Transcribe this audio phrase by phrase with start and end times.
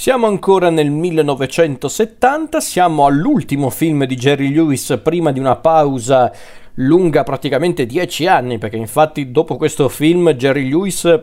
[0.00, 6.32] Siamo ancora nel 1970, siamo all'ultimo film di Jerry Lewis prima di una pausa
[6.76, 11.20] lunga praticamente dieci anni, perché infatti dopo questo film Jerry Lewis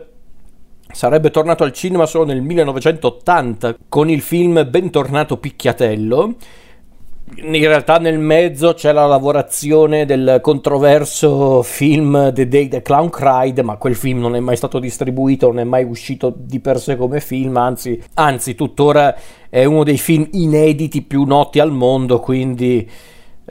[0.92, 6.36] sarebbe tornato al cinema solo nel 1980 con il film Bentornato Picchiatello
[7.36, 13.58] in realtà nel mezzo c'è la lavorazione del controverso film The Day the Clown Cried,
[13.60, 16.96] ma quel film non è mai stato distribuito, non è mai uscito di per sé
[16.96, 19.14] come film, anzi, anzi tuttora
[19.48, 22.88] è uno dei film inediti più noti al mondo, quindi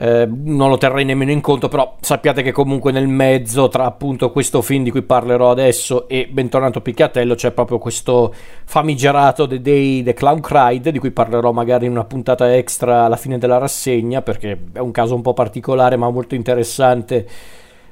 [0.00, 4.30] eh, non lo terrei nemmeno in conto, però sappiate che comunque nel mezzo tra appunto
[4.30, 8.32] questo film di cui parlerò adesso e Bentornato Picchiatello c'è proprio questo
[8.64, 13.16] famigerato The Day The Clown Cried di cui parlerò magari in una puntata extra alla
[13.16, 17.26] fine della rassegna perché è un caso un po' particolare ma molto interessante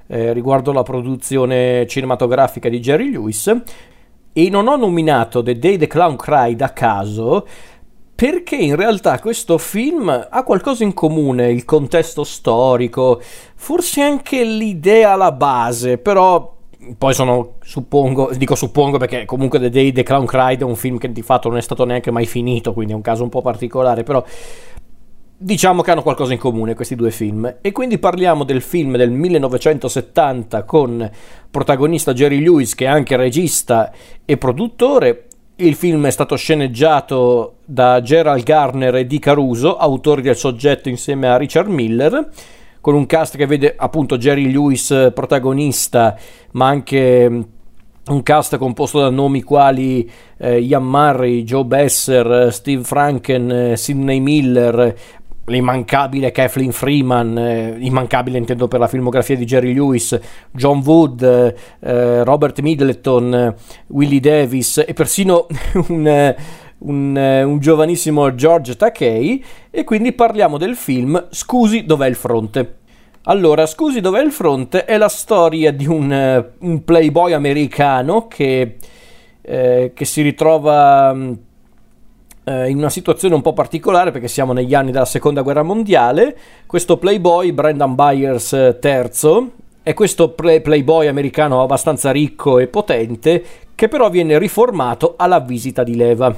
[0.07, 3.52] eh, riguardo la produzione cinematografica di Jerry Lewis.
[4.32, 7.46] E non ho nominato The Day The Clown Cried a caso
[8.16, 13.21] perché in realtà questo film ha qualcosa in comune, il contesto storico,
[13.54, 16.55] forse anche l'idea alla base, però
[16.96, 20.96] poi sono, suppongo, dico suppongo perché comunque The Day The Clown Cried è un film
[20.96, 23.43] che di fatto non è stato neanche mai finito, quindi è un caso un po'
[23.43, 24.24] particolare, però
[25.37, 27.57] diciamo che hanno qualcosa in comune questi due film.
[27.60, 31.10] E quindi parliamo del film del 1970 con
[31.51, 33.93] protagonista Jerry Lewis che è anche regista
[34.24, 40.37] e produttore il film è stato sceneggiato da Gerald Garner e Di Caruso, autori del
[40.37, 42.29] soggetto insieme a Richard Miller,
[42.80, 46.15] con un cast che vede appunto Jerry Lewis protagonista,
[46.52, 47.40] ma anche mm,
[48.09, 54.21] un cast composto da nomi quali eh, Ian Murray, Joe Besser, Steve Franken, eh, Sidney
[54.21, 54.95] Miller,
[55.47, 60.19] l'immancabile Kathleen Freeman, eh, immancabile intendo per la filmografia di Jerry Lewis,
[60.51, 61.23] John Wood,
[61.80, 63.55] eh, Robert Middleton,
[63.89, 65.47] Willie Davis e persino
[65.89, 66.34] un,
[66.78, 72.78] un, un, giovanissimo George Takei e quindi parliamo del film Scusi dov'è il fronte.
[73.28, 78.77] Allora, Scusi dov'è il fronte è la storia di un, un playboy americano che,
[79.43, 81.17] eh, che si ritrova
[82.49, 86.37] eh, in una situazione un po' particolare perché siamo negli anni della seconda guerra mondiale.
[86.65, 89.51] Questo playboy, Brendan Byers III,
[89.83, 95.83] è questo play- playboy americano abbastanza ricco e potente che però viene riformato alla visita
[95.83, 96.35] di leva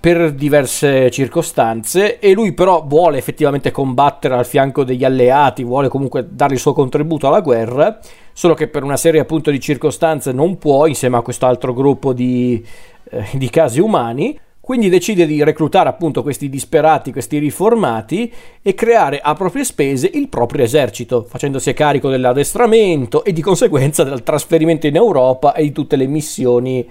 [0.00, 6.26] per diverse circostanze e lui però vuole effettivamente combattere al fianco degli alleati, vuole comunque
[6.30, 7.98] dare il suo contributo alla guerra,
[8.32, 12.12] solo che per una serie appunto di circostanze non può insieme a questo altro gruppo
[12.12, 12.64] di,
[13.10, 19.20] eh, di casi umani quindi decide di reclutare appunto questi disperati, questi riformati e creare
[19.20, 24.96] a proprie spese il proprio esercito, facendosi carico dell'addestramento e di conseguenza del trasferimento in
[24.96, 26.84] Europa e di tutte le missioni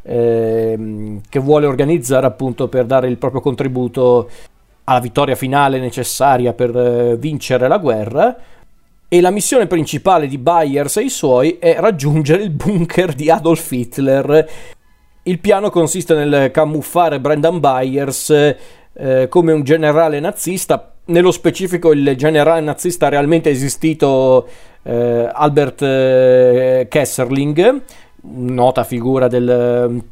[0.00, 4.30] eh, che vuole organizzare appunto per dare il proprio contributo
[4.84, 8.36] alla vittoria finale necessaria per eh, vincere la guerra.
[9.06, 13.70] E la missione principale di Byers e i suoi è raggiungere il bunker di Adolf
[13.70, 14.48] Hitler
[15.28, 18.56] il piano consiste nel camuffare Brendan Byers
[18.94, 24.48] eh, come un generale nazista, nello specifico il generale nazista realmente esistito
[24.82, 27.82] eh, Albert eh, Kesserling,
[28.22, 30.02] nota figura del,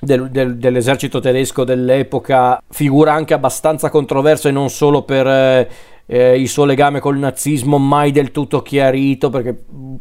[0.00, 5.68] del, del, dell'esercito tedesco dell'epoca, figura anche abbastanza controversa e non solo per
[6.10, 9.54] eh, il suo legame col nazismo mai del tutto chiarito perché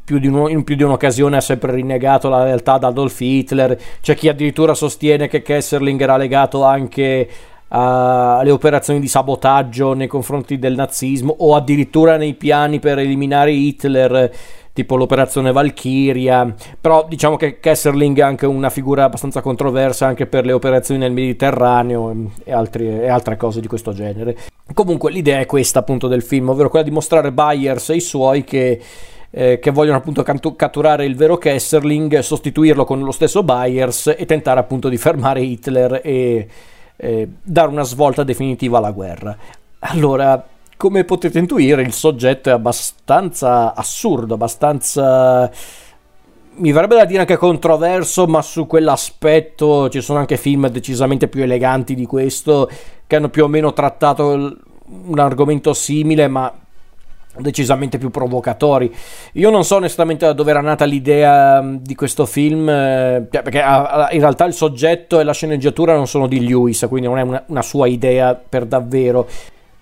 [0.03, 3.77] più uno, in più di un'occasione ha sempre rinnegato la realtà ad Adolf Hitler.
[4.01, 7.27] C'è chi addirittura sostiene che Kesserling era legato anche
[7.69, 14.31] alle operazioni di sabotaggio nei confronti del nazismo o addirittura nei piani per eliminare Hitler
[14.77, 20.45] tipo l'operazione Valkyria, però diciamo che Kesserling è anche una figura abbastanza controversa anche per
[20.45, 24.37] le operazioni nel Mediterraneo e, altri, e altre cose di questo genere.
[24.75, 28.43] Comunque l'idea è questa appunto del film, ovvero quella di mostrare Byers e i suoi
[28.43, 28.79] che
[29.31, 34.25] eh, che vogliono appunto cantu- catturare il vero Kesserling, sostituirlo con lo stesso Byers e
[34.25, 36.47] tentare appunto di fermare Hitler e
[36.95, 39.35] eh, dare una svolta definitiva alla guerra.
[39.79, 40.45] Allora,
[40.77, 45.51] come potete intuire, il soggetto è abbastanza assurdo, abbastanza
[46.57, 51.43] mi verrebbe da dire anche controverso, ma su quell'aspetto ci sono anche film decisamente più
[51.43, 52.69] eleganti di questo
[53.05, 56.51] che hanno più o meno trattato un argomento simile, ma
[57.37, 58.93] decisamente più provocatori.
[59.33, 64.19] Io non so onestamente da dove era nata l'idea di questo film, eh, perché in
[64.19, 67.87] realtà il soggetto e la sceneggiatura non sono di Lewis, quindi non è una sua
[67.87, 69.27] idea per davvero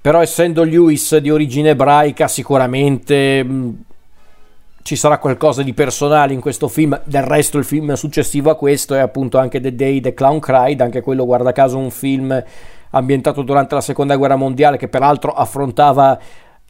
[0.06, 3.44] però essendo Lewis di origine ebraica sicuramente
[4.84, 7.02] ci sarà qualcosa di personale in questo film.
[7.06, 10.80] Del resto, il film successivo a questo è appunto anche The Day the Clown Cried,
[10.80, 12.40] anche quello, guarda caso, un film
[12.92, 16.19] ambientato durante la seconda guerra mondiale che peraltro affrontava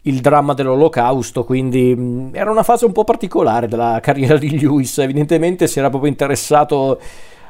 [0.03, 4.97] il dramma dell'olocausto, quindi mh, era una fase un po' particolare della carriera di Lewis,
[4.99, 7.01] evidentemente si era proprio interessato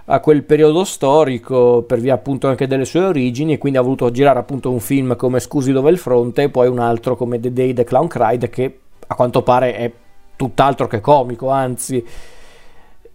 [0.06, 4.12] a quel periodo storico per via appunto anche delle sue origini e quindi ha voluto
[4.12, 7.52] girare appunto un film come Scusi dove il fronte e poi un altro come The
[7.52, 9.92] Day the Clown Cried che a quanto pare è
[10.36, 12.04] tutt'altro che comico, anzi.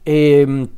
[0.03, 0.69] E, ehm,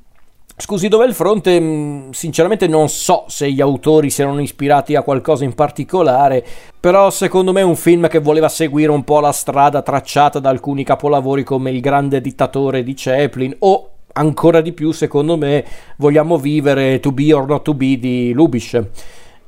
[0.55, 1.59] Scusi, dov'è il fronte?
[1.59, 6.45] Mm, sinceramente non so se gli autori si erano ispirati a qualcosa in particolare,
[6.79, 10.51] però secondo me è un film che voleva seguire un po' la strada tracciata da
[10.51, 15.65] alcuni capolavori come Il grande dittatore di Chaplin o ancora di più, secondo me,
[15.97, 18.83] vogliamo vivere To Be or Not To Be di Lubitsch.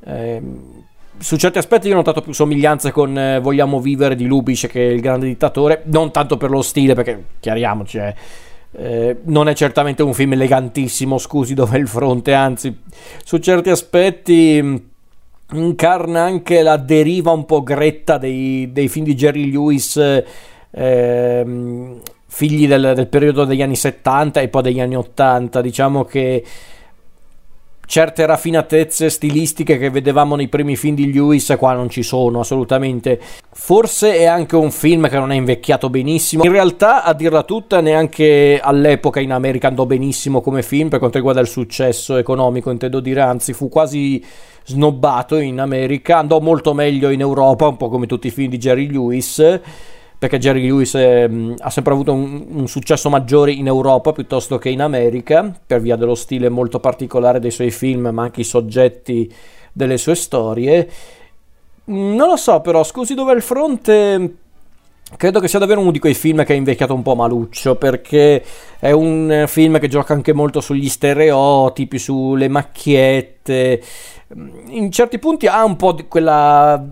[0.05, 0.41] Eh,
[1.17, 4.81] su certi aspetti io ho notato più somiglianze con eh, Vogliamo vivere di Lubitsch che
[4.81, 8.15] il grande dittatore, non tanto per lo stile, perché chiariamoci, eh,
[8.77, 12.77] eh, non è certamente un film elegantissimo, scusi dove il fronte, anzi,
[13.23, 14.75] su certi aspetti mm,
[15.53, 20.23] incarna anche la deriva un po' gretta dei, dei film di Jerry Lewis,
[20.71, 26.43] ehm, figli del, del periodo degli anni 70 e poi degli anni 80, diciamo che
[27.85, 33.19] certe raffinatezze stilistiche che vedevamo nei primi film di Lewis qua non ci sono assolutamente.
[33.51, 36.43] Forse è anche un film che non è invecchiato benissimo.
[36.43, 41.17] In realtà, a dirla tutta, neanche all'epoca in America andò benissimo come film per quanto
[41.17, 44.23] riguarda il successo economico, intendo dire, anzi fu quasi
[44.65, 48.57] snobbato in America, andò molto meglio in Europa, un po' come tutti i film di
[48.57, 49.61] Jerry Lewis
[50.17, 54.57] perché Jerry Lewis è, mm, ha sempre avuto un, un, successo maggiore in Europa piuttosto
[54.57, 58.45] che in America, per via dello stile molto particolare dei suoi film, ma anche i
[58.45, 59.31] soggetti
[59.71, 60.89] delle sue storie.
[61.91, 64.35] Mm, non lo so, però, scusi, dove è il fronte?
[65.17, 68.43] Credo che sia davvero uno di quei film che è invecchiato un po' maluccio, perché
[68.79, 73.81] è un film che gioca anche molto sugli stereotipi, sulle macchiette.
[74.35, 76.83] Mm, in certi punti ha un po' di quella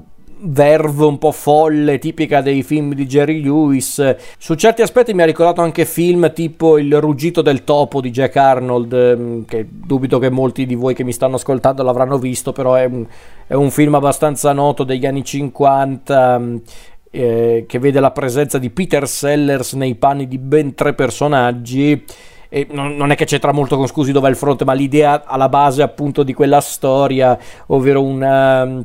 [0.45, 4.15] verve un po' folle, tipica dei film di Jerry Lewis.
[4.37, 8.35] Su certi aspetti mi ha ricordato anche film tipo Il ruggito del topo di Jack
[8.35, 12.73] Arnold, mm, che dubito che molti di voi che mi stanno ascoltando l'avranno visto, però
[12.75, 13.05] è un,
[13.47, 16.39] è un film abbastanza noto degli anni 50.
[16.39, 16.55] Mm,
[17.15, 22.03] eh, che vede la presenza di Peter Sellers nei panni di ben tre personaggi
[22.49, 25.49] e non, è che c'entra molto con scusi dove è il fronte, ma l'idea alla
[25.49, 27.35] base appunto di quella storia,
[27.67, 28.83] ovvero una,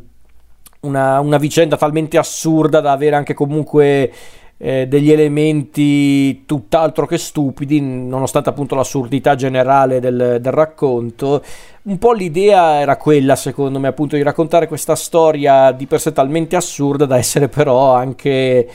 [0.81, 4.13] una, una vicenda talmente assurda da avere anche comunque
[4.61, 11.43] eh, degli elementi tutt'altro che stupidi, nonostante appunto l'assurdità generale del, del, racconto.
[11.83, 16.13] Un po' l'idea era quella, secondo me, appunto di raccontare questa storia di per sé
[16.13, 18.69] talmente assurda da essere però anche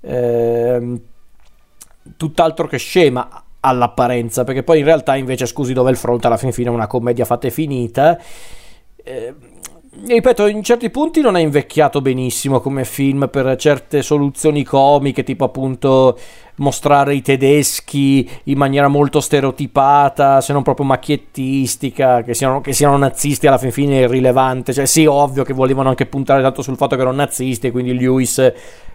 [0.00, 1.00] eh,
[2.16, 6.52] tutt'altro che scema all'apparenza, perché poi in realtà invece, scusi dove il fronte, alla fin
[6.52, 8.18] fine è una commedia fatta e finita.
[9.02, 9.34] Eh,
[10.06, 15.44] ripeto, in certi punti non è invecchiato benissimo come film per certe soluzioni comiche, tipo
[15.44, 16.18] appunto
[16.56, 22.96] mostrare i tedeschi in maniera molto stereotipata, se non proprio macchiettistica, che siano, che siano
[22.96, 24.72] nazisti alla fin fine è irrilevante.
[24.72, 27.96] Cioè, sì, ovvio che volevano anche puntare tanto sul fatto che erano nazisti e quindi
[27.98, 28.52] Lewis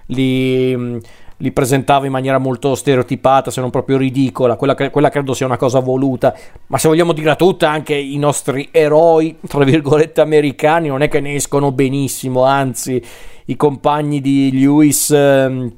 [0.07, 1.01] li
[1.38, 5.58] li presentava in maniera molto stereotipata, se non proprio ridicola, quella, quella, credo sia una
[5.58, 6.34] cosa voluta,
[6.68, 11.20] ma se vogliamo dire tutta, anche i nostri eroi, tra virgolette, americani, non è che
[11.20, 13.01] ne escono benissimo, anzi,
[13.46, 15.12] i compagni di Lewis...
[15.12, 15.72] Ehm,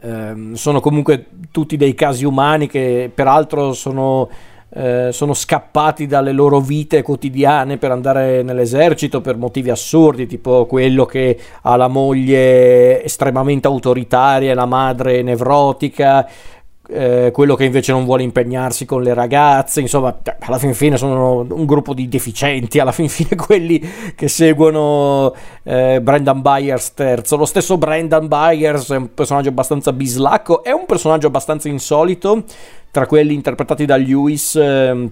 [0.00, 4.28] ehm, sono comunque tutti dei casi umani che peraltro sono
[4.74, 11.04] eh, sono scappati dalle loro vite quotidiane per andare nell'esercito per motivi assurdi, tipo quello
[11.04, 16.26] che ha la moglie estremamente autoritaria, la madre nevrotica,
[16.92, 21.46] eh, quello che invece non vuole impegnarsi con le ragazze, insomma, alla fin fine sono
[21.48, 23.82] un gruppo di deficienti, alla fin fine quelli
[24.14, 27.36] che seguono eh, Brendan Byers terzo.
[27.36, 32.44] Lo stesso Brendan Byers è un personaggio abbastanza bislacco, è un personaggio abbastanza insolito,
[32.90, 35.10] tra quelli interpretati da Lewis eh,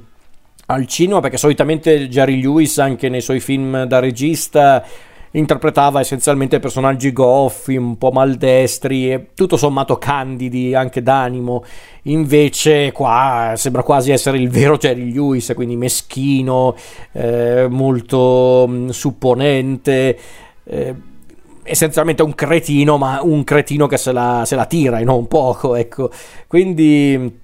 [0.66, 4.84] al cinema, perché solitamente Jerry Lewis anche nei suoi film da regista
[5.32, 11.64] interpretava essenzialmente personaggi goffi, un po' maldestri e tutto sommato candidi anche d'animo.
[12.04, 16.74] Invece qua sembra quasi essere il vero Jerry Lewis, quindi meschino,
[17.12, 20.18] eh, molto mm, supponente.
[20.64, 20.94] Eh,
[21.62, 25.76] essenzialmente un cretino, ma un cretino che se la, se la tira e non poco,
[25.76, 26.10] ecco.
[26.48, 27.38] Quindi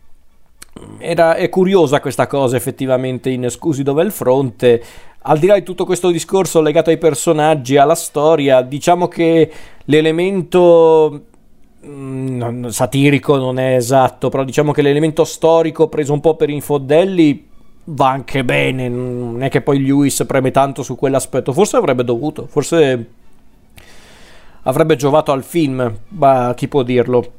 [0.99, 4.83] era, è curiosa questa cosa effettivamente in Scusi dove è il fronte.
[5.28, 9.50] Al di là di tutto questo discorso legato ai personaggi, alla storia, diciamo che
[9.87, 11.21] l'elemento
[11.85, 17.45] mm, satirico non è esatto, però diciamo che l'elemento storico preso un po' per infodelli
[17.87, 22.47] va anche bene, non è che poi Lewis preme tanto su quell'aspetto, forse avrebbe dovuto,
[22.47, 23.06] forse
[24.62, 27.33] avrebbe giovato al film, ma chi può dirlo.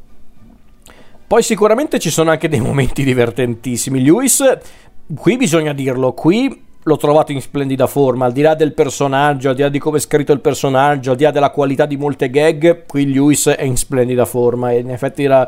[1.25, 4.03] Poi sicuramente ci sono anche dei momenti divertentissimi.
[4.03, 4.43] Lewis,
[5.15, 9.55] qui bisogna dirlo, qui l'ho trovato in splendida forma, al di là del personaggio, al
[9.55, 12.29] di là di come è scritto il personaggio, al di là della qualità di molte
[12.29, 15.47] gag, qui Lewis è in splendida forma e in effetti era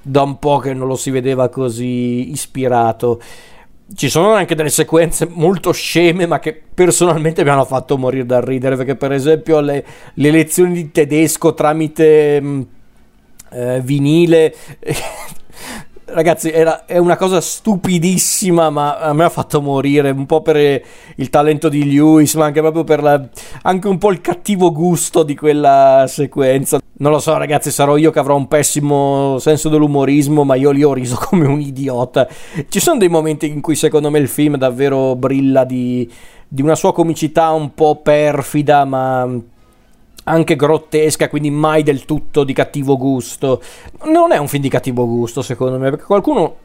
[0.00, 3.20] da un po' che non lo si vedeva così ispirato.
[3.92, 8.42] Ci sono anche delle sequenze molto sceme, ma che personalmente mi hanno fatto morire dal
[8.42, 8.76] ridere.
[8.76, 12.62] Perché, per esempio, le, le lezioni di tedesco tramite mh, mm,
[13.50, 14.54] eh, vinile
[16.10, 20.82] Ragazzi, era, è una cosa stupidissima, ma a me ha fatto morire un po' per
[21.16, 23.22] il talento di Lewis, ma anche proprio per la,
[23.62, 26.80] anche un po' il cattivo gusto di quella sequenza.
[27.00, 30.82] Non lo so, ragazzi, sarò io che avrò un pessimo senso dell'umorismo, ma io li
[30.82, 32.26] ho riso come un idiota.
[32.66, 36.10] Ci sono dei momenti in cui secondo me il film davvero brilla di,
[36.48, 39.28] di una sua comicità un po' perfida, ma
[40.28, 43.62] anche grottesca, quindi mai del tutto di cattivo gusto.
[44.04, 46.56] Non è un film di cattivo gusto, secondo me, perché qualcuno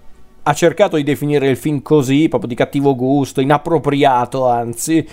[0.43, 5.07] ha cercato di definire il film così, proprio di cattivo gusto, inappropriato, anzi.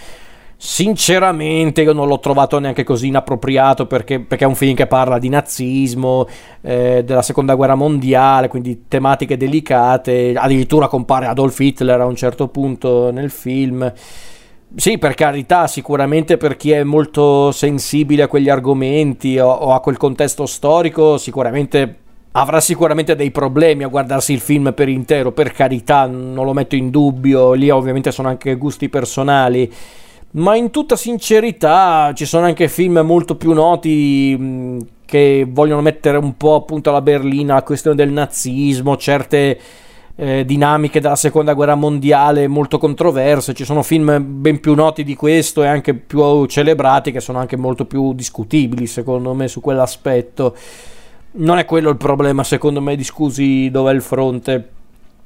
[0.62, 5.18] Sinceramente io non l'ho trovato neanche così inappropriato perché, perché è un film che parla
[5.18, 6.26] di nazismo,
[6.60, 12.48] eh, della seconda guerra mondiale, quindi tematiche delicate, addirittura compare Adolf Hitler a un certo
[12.48, 13.90] punto nel film.
[14.76, 19.80] Sì, per carità, sicuramente per chi è molto sensibile a quegli argomenti o, o, a
[19.80, 21.96] quel contesto storico, sicuramente
[22.32, 26.76] avrà sicuramente dei problemi a guardarsi il film per intero, per carità, non lo metto
[26.76, 29.70] in dubbio, lì ovviamente sono anche gusti personali.
[30.32, 36.36] Ma in tutta sincerità ci sono anche film molto più noti che vogliono mettere un
[36.36, 39.58] po' appunto alla berlina la questione del nazismo, certe
[40.16, 43.54] eh, dinamiche della seconda guerra mondiale molto controverse.
[43.54, 47.56] Ci sono film ben più noti di questo e anche più celebrati che sono anche
[47.56, 50.56] molto più discutibili, secondo me, su quell'aspetto.
[51.32, 54.68] Non è quello il problema, secondo me, di Scusi dov'è il fronte.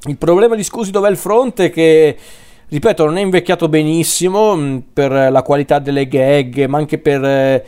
[0.07, 2.17] Il problema di Scusi dov'è il fronte è che
[2.69, 7.65] ripeto, non è invecchiato benissimo mm, per la qualità delle gag, ma anche per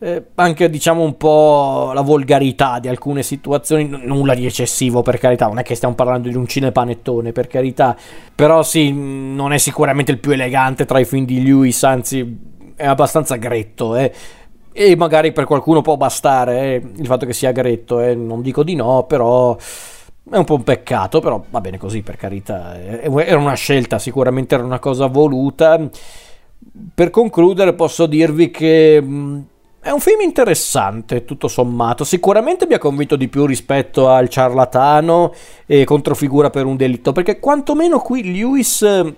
[0.00, 5.02] eh, eh, anche diciamo un po' la volgarità di alcune situazioni, N- nulla di eccessivo
[5.02, 7.94] per carità, non è che stiamo parlando di un cinepanettone per carità,
[8.34, 12.38] però sì, non è sicuramente il più elegante tra i film di Lewis, anzi
[12.74, 14.12] è abbastanza gretto, eh.
[14.72, 18.14] e magari per qualcuno può bastare eh, il fatto che sia gretto, eh.
[18.14, 22.16] non dico di no, però è un po' un peccato, però va bene così per
[22.16, 25.78] carità, era una scelta, sicuramente era una cosa voluta.
[26.94, 29.02] Per concludere posso dirvi che
[29.82, 32.04] è un film interessante, tutto sommato.
[32.04, 35.32] Sicuramente mi ha convinto di più rispetto al ciarlatano
[35.64, 39.14] e controfigura per un delitto, perché quantomeno qui Lewis eh,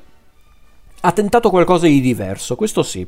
[1.00, 3.04] ha tentato qualcosa di diverso, questo sì.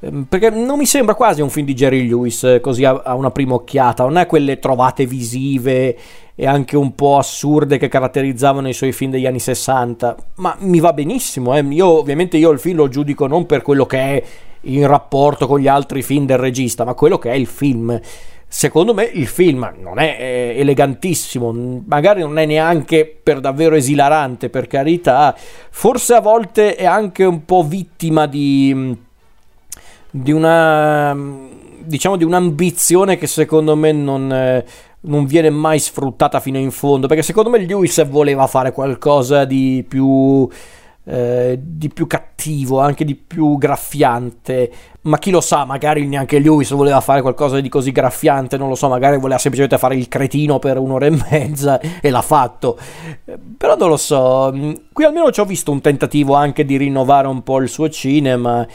[0.00, 3.32] Ehm, perché non mi sembra quasi un film di Jerry Lewis, eh, così a una
[3.32, 5.96] prima occhiata, non è quelle trovate visive
[6.36, 10.78] e anche un po' assurde che caratterizzavano i suoi film degli anni 60, ma mi
[10.78, 11.60] va benissimo, eh.
[11.60, 14.22] io ovviamente io il film lo giudico non per quello che è
[14.64, 18.00] in rapporto con gli altri film del regista, ma quello che è il film.
[18.46, 24.68] Secondo me il film non è elegantissimo, magari non è neanche per davvero esilarante, per
[24.68, 25.34] carità,
[25.70, 28.96] forse a volte è anche un po' vittima di,
[30.10, 31.16] di una
[31.84, 34.64] diciamo di un'ambizione che secondo me non, eh,
[35.00, 39.84] non viene mai sfruttata fino in fondo, perché secondo me Lewis voleva fare qualcosa di
[39.86, 40.48] più
[41.04, 44.72] eh, di più cattivo, anche di più graffiante.
[45.02, 48.68] Ma chi lo sa, magari neanche lui se voleva fare qualcosa di così graffiante, non
[48.68, 52.78] lo so, magari voleva semplicemente fare il cretino per un'ora e mezza e l'ha fatto.
[53.58, 57.26] Però non lo so, mm, qui almeno ci ho visto un tentativo anche di rinnovare
[57.26, 58.66] un po' il suo cinema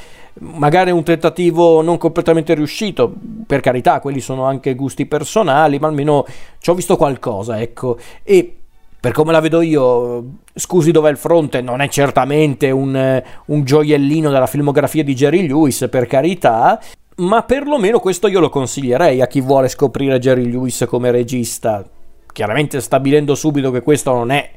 [0.42, 3.14] magari un tentativo non completamente riuscito,
[3.46, 6.26] per carità, quelli sono anche gusti personali, ma almeno
[6.60, 7.98] ci ho visto qualcosa, ecco.
[8.24, 8.59] E
[9.00, 14.30] per come la vedo io, scusi dov'è il fronte, non è certamente un, un gioiellino
[14.30, 16.82] della filmografia di Jerry Lewis, per carità,
[17.18, 21.88] ma perlomeno questo io lo consiglierei a chi vuole scoprire Jerry Lewis come regista,
[22.34, 24.52] chiaramente stabilendo subito che questo non è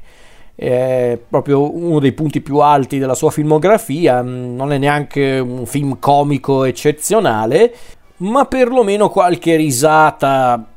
[0.57, 5.99] eh, proprio uno dei punti più alti della sua filmografia, non è neanche un film
[6.01, 7.75] comico eccezionale,
[8.19, 10.72] ma perlomeno qualche risata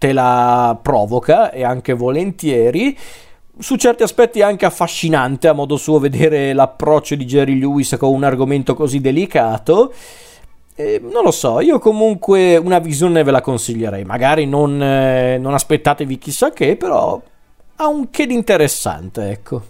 [0.00, 2.96] te la provoca e anche volentieri.
[3.58, 8.08] Su certi aspetti è anche affascinante a modo suo vedere l'approccio di Jerry Lewis con
[8.14, 9.92] un argomento così delicato.
[10.74, 14.04] eh, non lo so, io comunque una visione ve la consiglierei.
[14.04, 17.20] Magari non, eh, non aspettatevi chissà che, però
[17.76, 19.62] ha un che di interessante, ecco.